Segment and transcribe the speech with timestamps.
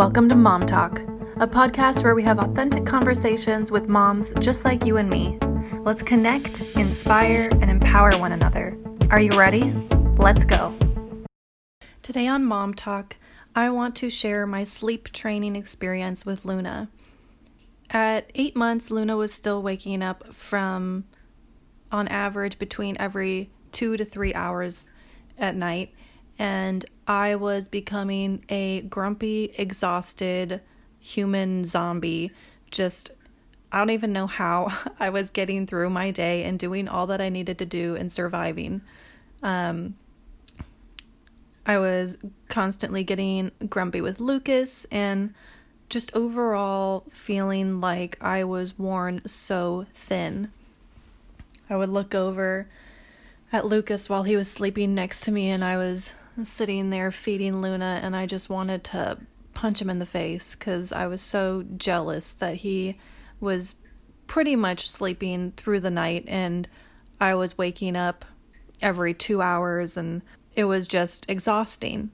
[0.00, 0.98] Welcome to Mom Talk,
[1.40, 5.38] a podcast where we have authentic conversations with moms just like you and me.
[5.80, 8.78] Let's connect, inspire, and empower one another.
[9.10, 9.70] Are you ready?
[10.16, 10.74] Let's go.
[12.00, 13.16] Today on Mom Talk,
[13.54, 16.88] I want to share my sleep training experience with Luna.
[17.90, 21.04] At eight months, Luna was still waking up from,
[21.92, 24.88] on average, between every two to three hours
[25.36, 25.92] at night
[26.40, 30.62] and I was becoming a grumpy, exhausted
[30.98, 32.32] human zombie.
[32.70, 33.10] Just,
[33.70, 37.20] I don't even know how I was getting through my day and doing all that
[37.20, 38.80] I needed to do and surviving.
[39.42, 39.96] Um,
[41.66, 42.16] I was
[42.48, 45.34] constantly getting grumpy with Lucas and
[45.90, 50.50] just overall feeling like I was worn so thin.
[51.68, 52.66] I would look over
[53.52, 57.60] at Lucas while he was sleeping next to me and I was sitting there feeding
[57.60, 59.18] Luna, and I just wanted to
[59.54, 62.98] punch him in the face because I was so jealous that he
[63.40, 63.76] was
[64.26, 66.68] pretty much sleeping through the night and
[67.20, 68.24] I was waking up
[68.80, 70.22] every two hours and
[70.54, 72.10] it was just exhausting.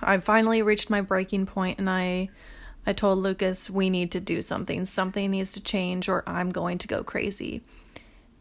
[0.00, 2.30] I finally reached my breaking point and I
[2.88, 4.84] I told Lucas we need to do something.
[4.84, 7.62] Something needs to change or I'm going to go crazy.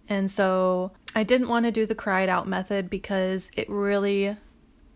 [0.08, 4.38] And so I didn't want to do the cried out method because it really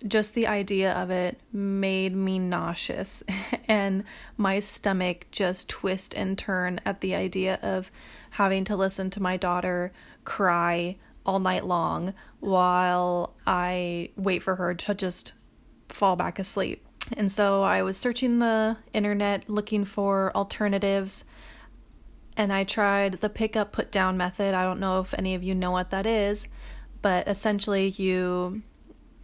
[0.08, 3.24] just the idea of it made me nauseous
[3.68, 4.04] and
[4.38, 7.92] my stomach just twist and turn at the idea of
[8.32, 9.92] having to listen to my daughter
[10.24, 15.34] cry all night long while I wait for her to just
[15.90, 16.86] fall back asleep.
[17.18, 21.26] And so I was searching the internet looking for alternatives
[22.38, 24.54] and I tried the pick up put down method.
[24.54, 26.48] I don't know if any of you know what that is,
[27.02, 28.62] but essentially you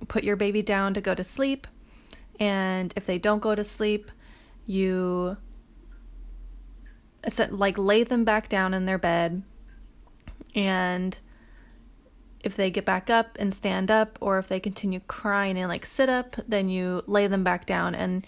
[0.08, 1.68] put your baby down to go to sleep.
[2.40, 4.12] And if they don't go to sleep,
[4.66, 5.38] you
[7.50, 9.44] like lay them back down in their bed.
[10.54, 11.18] And
[12.44, 15.86] if they get back up and stand up, or if they continue crying and like
[15.86, 17.96] sit up, then you lay them back down.
[17.96, 18.26] And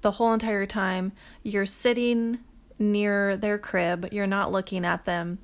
[0.00, 2.38] the whole entire time, you're sitting
[2.78, 5.38] near their crib, you're not looking at them.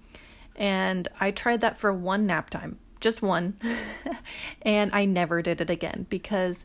[0.54, 3.58] And I tried that for one nap time just one.
[4.62, 6.64] and I never did it again because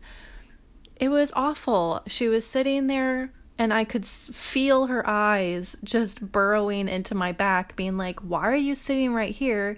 [0.96, 2.02] it was awful.
[2.08, 7.76] She was sitting there and I could feel her eyes just burrowing into my back,
[7.76, 9.78] being like, Why are you sitting right here?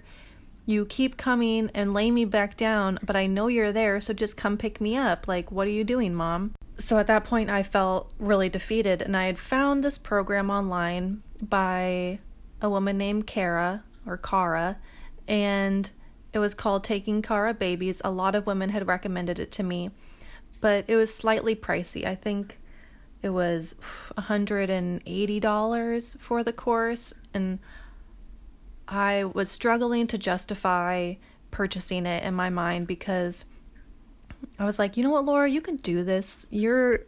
[0.66, 4.38] You keep coming and lay me back down, but I know you're there, so just
[4.38, 5.28] come pick me up.
[5.28, 6.54] Like, what are you doing, mom?
[6.78, 11.22] So at that point, I felt really defeated, and I had found this program online
[11.42, 12.20] by
[12.62, 14.78] a woman named Cara or Cara,
[15.28, 15.90] and
[16.34, 18.02] it was called Taking Cara Babies.
[18.04, 19.92] A lot of women had recommended it to me,
[20.60, 22.04] but it was slightly pricey.
[22.04, 22.58] I think
[23.22, 23.76] it was
[24.18, 27.60] $180 for the course, and
[28.88, 31.14] I was struggling to justify
[31.52, 33.44] purchasing it in my mind because
[34.58, 36.46] I was like, you know what, Laura, you can do this.
[36.50, 37.00] You're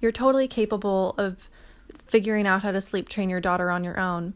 [0.00, 1.50] you're totally capable of
[2.06, 4.32] figuring out how to sleep train your daughter on your own.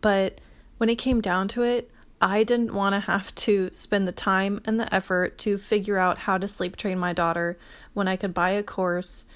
[0.00, 0.40] But
[0.76, 1.90] when it came down to it,
[2.20, 6.18] I didn't want to have to spend the time and the effort to figure out
[6.18, 7.58] how to sleep train my daughter
[7.94, 9.26] when I could buy a course,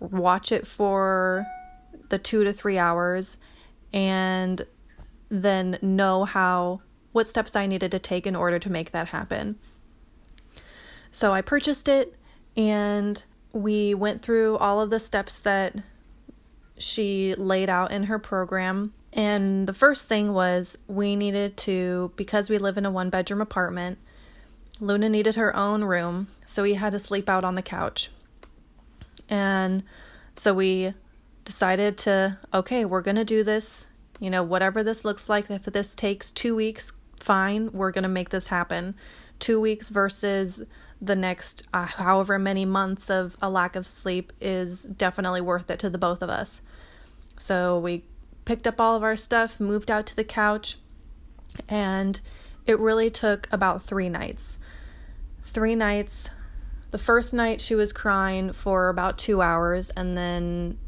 [0.00, 1.46] watch it for
[2.08, 3.38] the two to three hours,
[3.92, 4.66] and
[5.28, 6.80] then know how
[7.12, 9.56] what steps I needed to take in order to make that happen.
[11.12, 12.16] So I purchased it
[12.56, 15.76] and we went through all of the steps that
[16.78, 22.50] she laid out in her program and the first thing was we needed to, because
[22.50, 23.98] we live in a one bedroom apartment,
[24.80, 28.10] Luna needed her own room, so we had to sleep out on the couch.
[29.28, 29.84] And
[30.34, 30.94] so we
[31.44, 33.86] decided to, okay, we're going to do this.
[34.18, 38.08] You know, whatever this looks like, if this takes two weeks, fine, we're going to
[38.08, 38.96] make this happen.
[39.38, 40.64] Two weeks versus
[41.06, 45.78] the next uh, however many months of a lack of sleep is definitely worth it
[45.80, 46.62] to the both of us.
[47.38, 48.04] So we
[48.44, 50.78] picked up all of our stuff, moved out to the couch,
[51.68, 52.20] and
[52.66, 54.58] it really took about three nights.
[55.42, 56.30] Three nights.
[56.90, 60.78] The first night she was crying for about two hours and then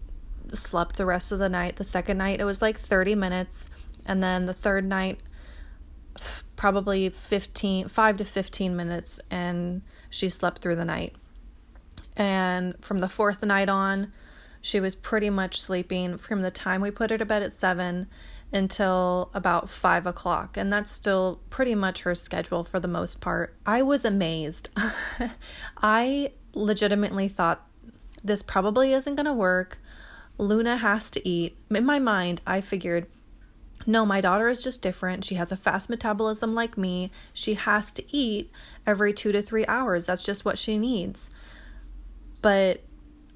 [0.52, 1.76] slept the rest of the night.
[1.76, 3.68] The second night it was like 30 minutes.
[4.06, 5.18] And then the third night,
[6.54, 9.82] probably 15, 5 to 15 minutes, and
[10.16, 11.14] she slept through the night.
[12.16, 14.12] And from the fourth night on,
[14.62, 18.08] she was pretty much sleeping from the time we put her to bed at 7
[18.52, 23.54] until about 5 o'clock, and that's still pretty much her schedule for the most part.
[23.66, 24.70] I was amazed.
[25.82, 27.66] I legitimately thought
[28.24, 29.78] this probably isn't going to work.
[30.38, 31.58] Luna has to eat.
[31.70, 33.06] In my mind, I figured,
[33.86, 35.24] no, my daughter is just different.
[35.24, 37.12] She has a fast metabolism like me.
[37.32, 38.50] She has to eat
[38.84, 40.06] every two to three hours.
[40.06, 41.30] That's just what she needs.
[42.42, 42.82] But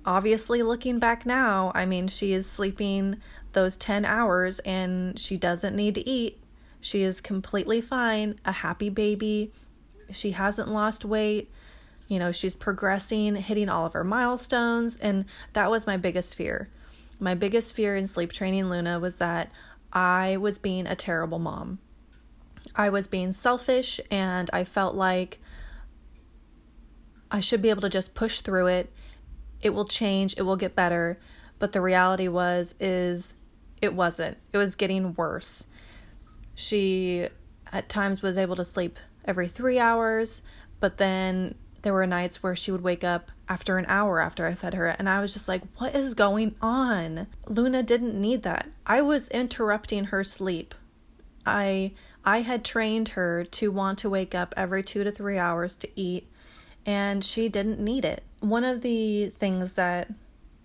[0.05, 3.20] obviously, looking back now, I mean, she is sleeping
[3.52, 6.43] those 10 hours and she doesn't need to eat.
[6.81, 9.53] She is completely fine, a happy baby.
[10.11, 11.50] She hasn't lost weight.
[12.08, 14.96] You know, she's progressing, hitting all of her milestones.
[14.96, 16.69] And that was my biggest fear.
[17.20, 19.53] My biggest fear in sleep training Luna was that
[19.92, 21.78] I was being a terrible mom.
[22.75, 25.40] I was being selfish and I felt like
[27.31, 28.92] I should be able to just push through it.
[29.62, 31.19] It will change, it will get better.
[31.58, 33.34] But the reality was is
[33.82, 34.38] it wasn't.
[34.52, 35.66] It was getting worse.
[36.54, 37.28] She
[37.72, 40.43] at times was able to sleep every 3 hours,
[40.81, 44.55] but then there were nights where she would wake up after an hour after I
[44.55, 47.27] fed her, and I was just like, what is going on?
[47.47, 48.69] Luna didn't need that.
[48.87, 50.75] I was interrupting her sleep.
[51.47, 51.93] I
[52.25, 55.88] I had trained her to want to wake up every 2 to 3 hours to
[55.97, 56.29] eat
[56.85, 58.23] and she didn't need it.
[58.41, 60.12] One of the things that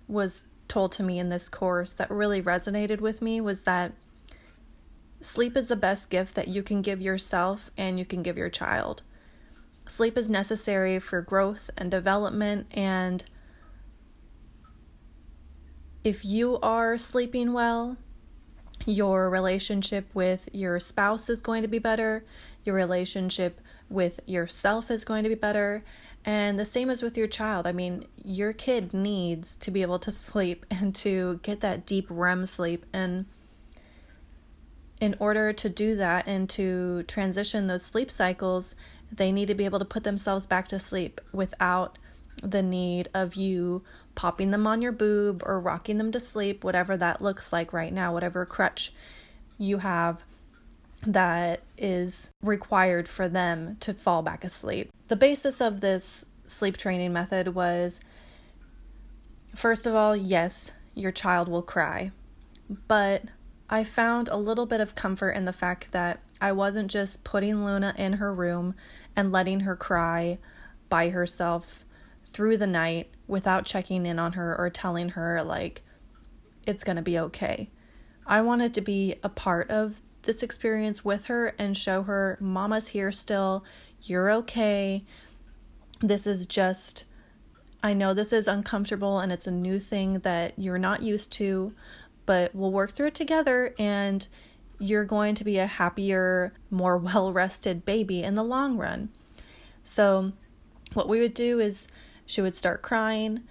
[0.07, 3.93] was told to me in this course that really resonated with me was that
[5.21, 8.49] sleep is the best gift that you can give yourself and you can give your
[8.49, 9.01] child.
[9.87, 13.23] Sleep is necessary for growth and development, and
[16.03, 17.97] if you are sleeping well,
[18.85, 22.25] your relationship with your spouse is going to be better,
[22.63, 25.83] your relationship with yourself is going to be better,
[26.25, 27.67] and the same as with your child.
[27.67, 32.07] I mean, your kid needs to be able to sleep and to get that deep
[32.09, 32.85] REM sleep.
[32.91, 33.25] And
[34.99, 38.75] in order to do that and to transition those sleep cycles,
[39.15, 41.97] they need to be able to put themselves back to sleep without
[42.43, 43.83] the need of you
[44.13, 47.93] popping them on your boob or rocking them to sleep, whatever that looks like right
[47.93, 48.93] now, whatever crutch
[49.57, 50.23] you have
[51.05, 54.91] that is required for them to fall back asleep.
[55.07, 58.01] The basis of this sleep training method was
[59.53, 62.11] first of all, yes, your child will cry,
[62.87, 63.23] but
[63.69, 67.63] I found a little bit of comfort in the fact that I wasn't just putting
[67.63, 68.75] Luna in her room
[69.15, 70.37] and letting her cry
[70.89, 71.85] by herself
[72.31, 75.81] through the night without checking in on her or telling her, like,
[76.67, 77.69] it's going to be okay.
[78.25, 82.87] I wanted to be a part of this experience with her and show her, Mama's
[82.87, 83.63] here still.
[84.01, 85.05] You're okay.
[86.01, 87.05] This is just,
[87.83, 91.73] I know this is uncomfortable and it's a new thing that you're not used to,
[92.25, 94.27] but we'll work through it together and
[94.79, 99.09] you're going to be a happier, more well rested baby in the long run.
[99.83, 100.33] So,
[100.93, 101.87] what we would do is
[102.25, 103.43] she would start crying.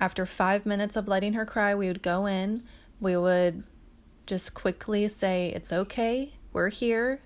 [0.00, 2.64] After five minutes of letting her cry, we would go in.
[3.00, 3.62] We would
[4.26, 6.34] just quickly say, It's okay.
[6.52, 7.20] We're here.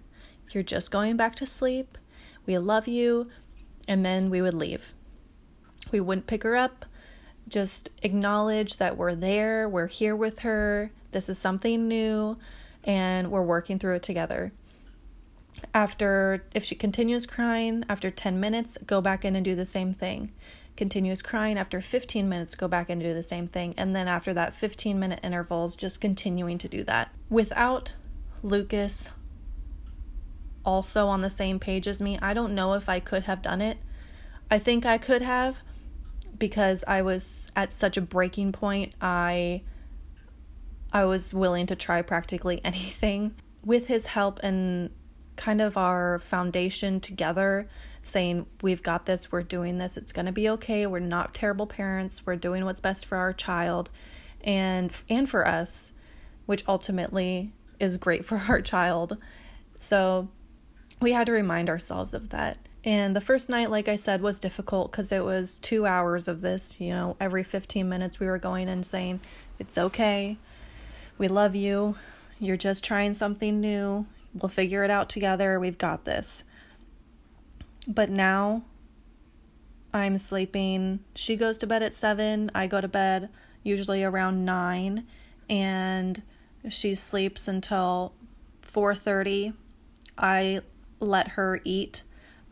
[0.50, 1.98] You're just going back to sleep.
[2.46, 3.28] We love you.
[3.88, 4.92] And then we would leave.
[5.90, 6.84] We wouldn't pick her up.
[7.48, 9.68] Just acknowledge that we're there.
[9.68, 10.90] We're here with her.
[11.12, 12.36] This is something new
[12.86, 14.52] and we're working through it together.
[15.74, 19.92] After, if she continues crying, after 10 minutes, go back in and do the same
[19.92, 20.32] thing.
[20.76, 23.74] Continues crying after 15 minutes, go back in and do the same thing.
[23.76, 27.10] And then after that 15 minute intervals, just continuing to do that.
[27.30, 27.94] Without
[28.42, 29.10] Lucas
[30.64, 33.62] also on the same page as me, I don't know if I could have done
[33.62, 33.78] it.
[34.50, 35.58] I think I could have
[36.38, 38.92] because I was at such a breaking point.
[39.00, 39.62] I
[40.92, 43.34] I was willing to try practically anything.
[43.64, 44.90] With his help and
[45.36, 47.68] kind of our foundation together,
[48.02, 51.66] saying, We've got this, we're doing this, it's going to be okay, we're not terrible
[51.66, 53.90] parents, we're doing what's best for our child
[54.42, 55.92] and and for us,
[56.46, 59.18] which ultimately is great for our child.
[59.78, 60.28] So
[61.00, 62.58] we had to remind ourselves of that.
[62.84, 66.40] And the first night, like I said, was difficult because it was two hours of
[66.40, 66.80] this.
[66.80, 69.20] You know, every 15 minutes we were going and saying,
[69.58, 70.38] It's okay.
[71.18, 71.96] We love you.
[72.38, 74.06] You're just trying something new.
[74.34, 75.58] We'll figure it out together.
[75.58, 76.44] We've got this.
[77.88, 78.62] But now
[79.94, 81.00] I'm sleeping.
[81.14, 82.50] She goes to bed at 7.
[82.54, 83.30] I go to bed
[83.62, 85.06] usually around 9
[85.48, 86.22] and
[86.68, 88.12] she sleeps until
[88.62, 89.54] 4:30.
[90.18, 90.60] I
[91.00, 92.02] let her eat.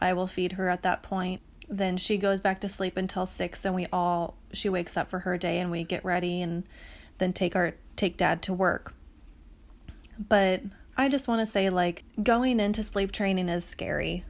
[0.01, 1.41] I will feed her at that point.
[1.69, 5.21] Then she goes back to sleep until 6 and we all she wakes up for
[5.21, 6.65] her day and we get ready and
[7.19, 8.95] then take our take dad to work.
[10.19, 10.63] But
[10.97, 14.25] I just want to say like going into sleep training is scary.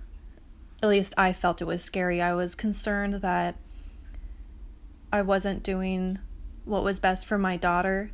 [0.83, 2.21] At least I felt it was scary.
[2.21, 3.57] I was concerned that
[5.13, 6.19] I wasn't doing
[6.65, 8.11] what was best for my daughter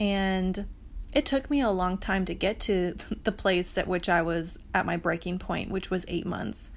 [0.00, 0.66] And
[1.12, 4.58] it took me a long time to get to the place at which I was
[4.74, 6.70] at my breaking point, which was eight months.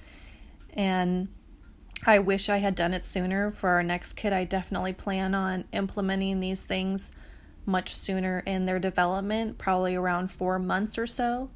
[0.73, 1.27] And
[2.05, 3.51] I wish I had done it sooner.
[3.51, 7.11] For our next kid, I definitely plan on implementing these things
[7.65, 11.51] much sooner in their development, probably around four months or so.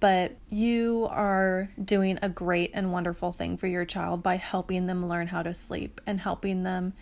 [0.00, 5.06] But you are doing a great and wonderful thing for your child by helping them
[5.06, 6.94] learn how to sleep and helping them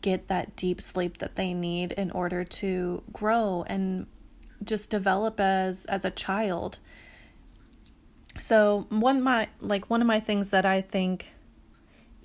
[0.00, 4.06] get that deep sleep that they need in order to grow and
[4.62, 6.78] just develop as as a child.
[8.38, 11.26] So one my like one of my things that I think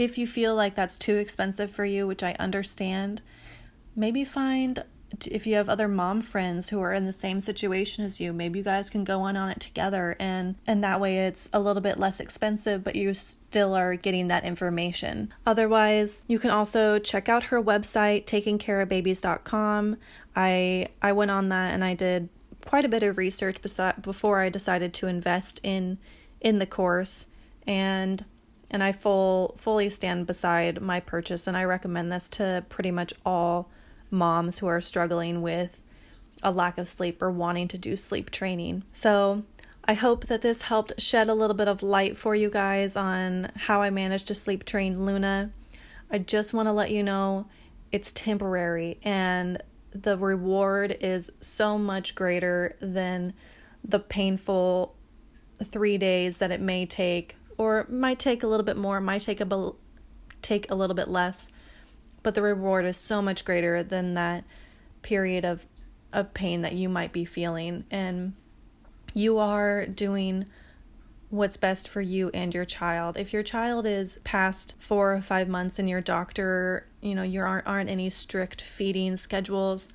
[0.03, 3.21] if you feel like that's too expensive for you, which I understand,
[3.95, 4.83] maybe find
[5.25, 8.59] if you have other mom friends who are in the same situation as you maybe
[8.59, 11.81] you guys can go on on it together and and that way it's a little
[11.81, 15.33] bit less expensive but you still are getting that information.
[15.45, 19.97] Otherwise you can also check out her website takingcarababies.com
[20.35, 22.29] i i went on that and i did
[22.65, 23.57] quite a bit of research
[24.01, 25.97] before i decided to invest in
[26.39, 27.27] in the course
[27.67, 28.23] and
[28.71, 33.13] and i full fully stand beside my purchase and i recommend this to pretty much
[33.23, 33.69] all
[34.09, 35.81] moms who are struggling with
[36.43, 38.83] a lack of sleep or wanting to do sleep training.
[38.91, 39.43] So,
[39.83, 43.51] I hope that this helped shed a little bit of light for you guys on
[43.55, 45.49] how I managed to sleep train Luna.
[46.11, 47.47] I just want to let you know
[47.91, 53.33] it's temporary and the reward is so much greater than
[53.83, 54.95] the painful
[55.65, 59.41] three days that it may take, or might take a little bit more, might take
[59.41, 59.71] a
[60.41, 61.51] take a little bit less
[62.23, 64.43] but the reward is so much greater than that
[65.01, 65.65] period of
[66.13, 68.33] of pain that you might be feeling and
[69.13, 70.45] you are doing
[71.29, 73.15] what's best for you and your child.
[73.15, 77.39] If your child is past 4 or 5 months and your doctor, you know, you
[77.39, 79.87] aren't aren't any strict feeding schedules,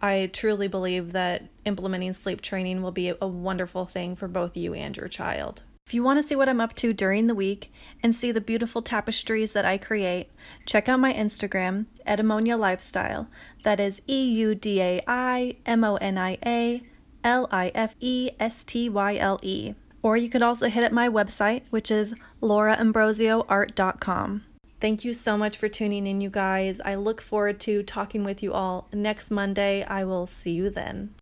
[0.00, 4.74] I truly believe that implementing sleep training will be a wonderful thing for both you
[4.74, 5.64] and your child.
[5.92, 7.70] If you want to see what I'm up to during the week
[8.02, 10.30] and see the beautiful tapestries that I create,
[10.64, 13.28] check out my Instagram, Eudaimonia Lifestyle.
[13.64, 16.82] That is E U D A I M O N I A
[17.22, 19.74] L I F E S T Y L E.
[20.02, 24.44] Or you could also hit up my website, which is lauraambrosioart.com.
[24.80, 26.80] Thank you so much for tuning in, you guys.
[26.80, 29.84] I look forward to talking with you all next Monday.
[29.84, 31.14] I will see you then.